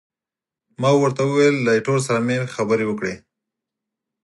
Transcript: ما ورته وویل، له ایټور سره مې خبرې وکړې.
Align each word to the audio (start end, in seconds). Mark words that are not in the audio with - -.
ما 0.81 0.91
ورته 1.01 1.21
وویل، 1.25 1.55
له 1.65 1.71
ایټور 1.75 1.99
سره 2.07 2.19
مې 2.27 2.37
خبرې 2.55 2.85
وکړې. 2.87 3.15